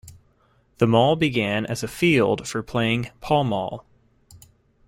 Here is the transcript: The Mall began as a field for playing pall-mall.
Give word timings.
The 0.79 0.87
Mall 0.87 1.15
began 1.15 1.63
as 1.67 1.83
a 1.83 1.87
field 1.87 2.47
for 2.47 2.63
playing 2.63 3.11
pall-mall. 3.19 3.85